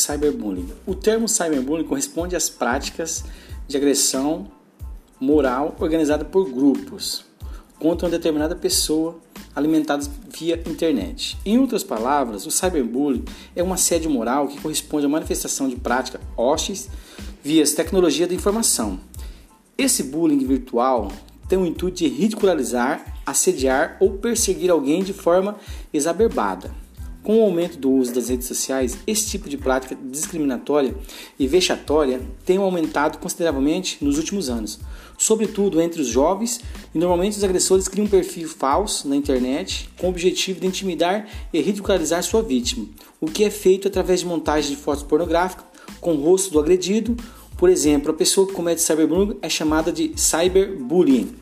cyberbullying. 0.00 0.68
O 0.86 0.94
termo 0.94 1.28
cyberbullying 1.28 1.86
corresponde 1.86 2.34
às 2.34 2.48
práticas 2.48 3.24
de 3.68 3.76
agressão 3.76 4.48
moral 5.20 5.76
organizada 5.78 6.24
por 6.24 6.50
grupos 6.50 7.24
contra 7.78 8.06
uma 8.06 8.10
determinada 8.10 8.54
pessoa 8.54 9.18
alimentadas 9.54 10.08
via 10.28 10.62
internet. 10.66 11.38
Em 11.44 11.58
outras 11.58 11.82
palavras, 11.82 12.46
o 12.46 12.50
cyberbullying 12.50 13.24
é 13.56 13.62
um 13.62 13.72
assédio 13.72 14.10
moral 14.10 14.48
que 14.48 14.60
corresponde 14.60 15.06
à 15.06 15.08
manifestação 15.08 15.68
de 15.68 15.76
prática 15.76 16.20
hostis 16.36 16.88
via 17.42 17.64
tecnologia 17.74 18.26
da 18.26 18.34
informação. 18.34 19.00
Esse 19.76 20.02
bullying 20.02 20.44
virtual 20.46 21.10
tem 21.48 21.58
o 21.58 21.66
intuito 21.66 21.98
de 21.98 22.08
ridicularizar, 22.08 23.18
assediar 23.26 23.96
ou 23.98 24.18
perseguir 24.18 24.70
alguém 24.70 25.02
de 25.02 25.12
forma 25.12 25.56
exacerbada. 25.92 26.70
Com 27.22 27.38
o 27.38 27.42
aumento 27.44 27.76
do 27.76 27.90
uso 27.90 28.14
das 28.14 28.30
redes 28.30 28.46
sociais, 28.46 28.96
esse 29.06 29.28
tipo 29.28 29.48
de 29.48 29.58
prática 29.58 29.94
discriminatória 29.94 30.94
e 31.38 31.46
vexatória 31.46 32.20
tem 32.46 32.56
aumentado 32.56 33.18
consideravelmente 33.18 34.02
nos 34.02 34.16
últimos 34.16 34.48
anos, 34.48 34.80
sobretudo 35.18 35.82
entre 35.82 36.00
os 36.00 36.08
jovens, 36.08 36.60
e 36.94 36.98
normalmente 36.98 37.36
os 37.36 37.44
agressores 37.44 37.88
criam 37.88 38.06
um 38.06 38.08
perfil 38.08 38.48
falso 38.48 39.06
na 39.06 39.14
internet 39.14 39.90
com 39.98 40.06
o 40.06 40.10
objetivo 40.10 40.60
de 40.60 40.66
intimidar 40.66 41.28
e 41.52 41.60
ridicularizar 41.60 42.22
sua 42.22 42.42
vítima, 42.42 42.86
o 43.20 43.26
que 43.26 43.44
é 43.44 43.50
feito 43.50 43.86
através 43.86 44.20
de 44.20 44.26
montagem 44.26 44.70
de 44.70 44.76
fotos 44.76 45.02
pornográficas 45.02 45.66
com 46.00 46.14
o 46.14 46.22
rosto 46.22 46.50
do 46.50 46.58
agredido. 46.58 47.14
Por 47.58 47.68
exemplo, 47.68 48.10
a 48.10 48.14
pessoa 48.14 48.46
que 48.46 48.54
comete 48.54 48.80
cyberbullying 48.80 49.36
é 49.42 49.48
chamada 49.50 49.92
de 49.92 50.12
cyberbullying. 50.16 51.34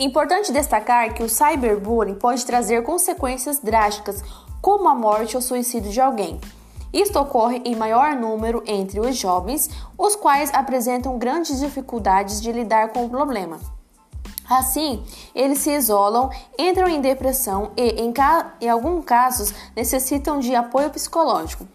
Importante 0.00 0.52
destacar 0.52 1.14
que 1.14 1.22
o 1.22 1.28
cyberbullying 1.28 2.14
pode 2.14 2.44
trazer 2.44 2.82
consequências 2.82 3.58
drásticas, 3.58 4.22
como 4.60 4.88
a 4.88 4.94
morte 4.94 5.36
ou 5.36 5.42
suicídio 5.42 5.90
de 5.90 6.00
alguém. 6.00 6.40
Isto 6.92 7.18
ocorre 7.18 7.62
em 7.64 7.74
maior 7.74 8.14
número 8.14 8.62
entre 8.66 9.00
os 9.00 9.16
jovens, 9.16 9.70
os 9.96 10.14
quais 10.14 10.52
apresentam 10.52 11.18
grandes 11.18 11.58
dificuldades 11.58 12.40
de 12.40 12.52
lidar 12.52 12.88
com 12.88 13.06
o 13.06 13.10
problema. 13.10 13.58
Assim, 14.48 15.02
eles 15.34 15.58
se 15.60 15.70
isolam, 15.70 16.28
entram 16.58 16.88
em 16.88 17.00
depressão 17.00 17.70
e, 17.76 18.02
em, 18.02 18.12
em 18.60 18.68
alguns 18.68 19.04
casos, 19.04 19.54
necessitam 19.74 20.38
de 20.38 20.54
apoio 20.54 20.90
psicológico. 20.90 21.66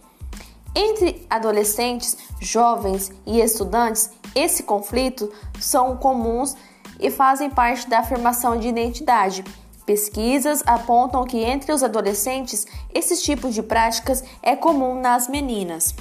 Entre 0.75 1.25
adolescentes, 1.27 2.15
jovens 2.39 3.11
e 3.25 3.41
estudantes, 3.41 4.11
esse 4.35 4.61
conflito 4.61 5.31
são 5.59 5.97
comuns 5.97 6.55
e 6.99 7.09
fazem 7.09 7.49
parte 7.49 7.87
da 7.87 7.99
afirmação 7.99 8.57
de 8.57 8.67
identidade. 8.67 9.43
Pesquisas 9.85 10.61
apontam 10.65 11.23
que 11.25 11.37
entre 11.37 11.71
os 11.71 11.81
adolescentes, 11.81 12.67
esses 12.93 13.21
tipos 13.21 13.53
de 13.53 13.63
práticas 13.63 14.23
é 14.43 14.55
comum 14.55 14.99
nas 14.99 15.29
meninas. 15.29 15.95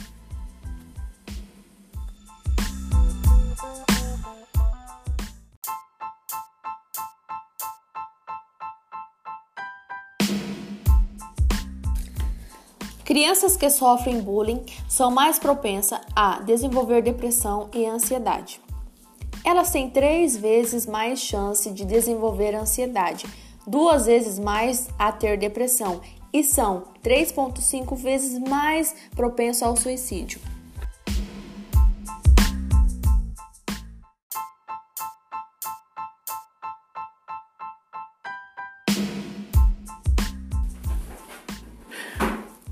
Crianças 13.05 13.57
que 13.57 13.71
sofrem 13.71 14.21
bullying 14.21 14.65
são 14.89 15.13
mais 15.13 15.39
propensas 15.39 16.01
a 16.15 16.41
desenvolver 16.41 17.03
depressão 17.03 17.71
e 17.73 17.87
ansiedade 17.87 18.66
elas 19.47 19.71
têm 19.71 19.89
três 19.89 20.37
vezes 20.37 20.87
mais 20.87 21.21
chance 21.21 21.71
de 21.71 21.85
desenvolver 21.85 22.53
ansiedade, 22.53 23.27
duas 23.65 24.07
vezes 24.07 24.41
mais 24.41 24.89
a 24.99 25.13
ter 25.13 25.39
depressão 25.39 26.01
e 26.33 26.43
são 26.43 26.89
3,5 27.01 27.95
vezes 27.95 28.41
mais 28.41 28.93
propensos 29.15 29.63
ao 29.63 29.77
suicídio. 29.77 30.41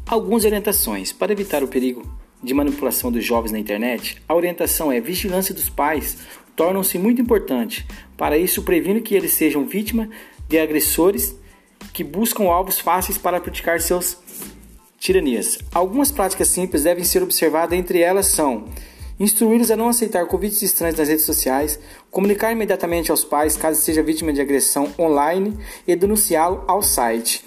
Algumas 0.04 0.44
orientações 0.44 1.12
para 1.12 1.32
evitar 1.32 1.62
o 1.62 1.68
perigo 1.68 2.02
de 2.42 2.52
manipulação 2.52 3.10
dos 3.10 3.24
jovens 3.24 3.52
na 3.52 3.58
internet, 3.58 4.20
a 4.28 4.34
orientação 4.34 4.92
é 4.92 5.00
vigilância 5.00 5.54
dos 5.54 5.70
pais 5.70 6.18
tornam-se 6.56 6.98
muito 6.98 7.20
importantes. 7.20 7.84
Para 8.16 8.38
isso, 8.38 8.62
previno 8.62 9.00
que 9.00 9.14
eles 9.14 9.32
sejam 9.34 9.66
vítimas 9.66 10.08
de 10.48 10.58
agressores 10.58 11.34
que 11.92 12.04
buscam 12.04 12.44
alvos 12.44 12.78
fáceis 12.78 13.18
para 13.18 13.40
praticar 13.40 13.80
seus 13.80 14.18
tiranias. 14.98 15.58
Algumas 15.72 16.10
práticas 16.10 16.48
simples 16.48 16.84
devem 16.84 17.04
ser 17.04 17.22
observadas, 17.22 17.78
entre 17.78 18.00
elas 18.00 18.26
são 18.26 18.64
instruí-los 19.18 19.70
a 19.70 19.76
não 19.76 19.88
aceitar 19.88 20.26
convites 20.26 20.62
estranhos 20.62 20.98
nas 20.98 21.08
redes 21.08 21.24
sociais, 21.24 21.78
comunicar 22.10 22.50
imediatamente 22.52 23.10
aos 23.10 23.24
pais 23.24 23.56
caso 23.56 23.80
seja 23.80 24.02
vítima 24.02 24.32
de 24.32 24.40
agressão 24.40 24.92
online 24.98 25.56
e 25.86 25.94
denunciá-lo 25.94 26.64
ao 26.66 26.82
site. 26.82 27.44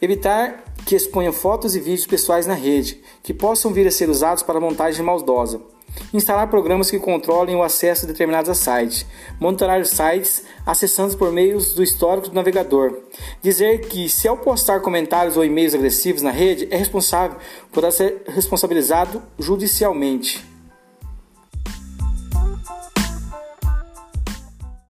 Evitar 0.00 0.64
que 0.84 0.94
exponha 0.94 1.32
fotos 1.32 1.74
e 1.74 1.80
vídeos 1.80 2.06
pessoais 2.06 2.46
na 2.46 2.54
rede, 2.54 3.00
que 3.22 3.32
possam 3.32 3.72
vir 3.72 3.86
a 3.86 3.90
ser 3.90 4.08
usados 4.10 4.42
para 4.42 4.60
montagem 4.60 5.04
maldosa. 5.04 5.75
Instalar 6.12 6.48
programas 6.48 6.90
que 6.90 6.98
controlem 6.98 7.56
o 7.56 7.62
acesso 7.62 8.04
a 8.04 8.08
determinados 8.08 8.56
sites. 8.58 9.06
Monitorar 9.38 9.80
os 9.80 9.90
sites 9.90 10.44
acessando 10.64 11.16
por 11.16 11.32
meio 11.32 11.58
do 11.74 11.82
histórico 11.82 12.28
do 12.28 12.34
navegador. 12.34 12.98
Dizer 13.42 13.80
que, 13.88 14.08
se 14.08 14.26
ao 14.26 14.36
postar 14.36 14.80
comentários 14.80 15.36
ou 15.36 15.44
e-mails 15.44 15.74
agressivos 15.74 16.22
na 16.22 16.30
rede, 16.30 16.68
é 16.70 16.76
responsável, 16.76 17.38
poderá 17.72 17.90
ser 17.92 18.22
responsabilizado 18.26 19.22
judicialmente. 19.38 20.55